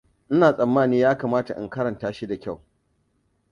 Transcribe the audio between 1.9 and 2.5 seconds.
shi da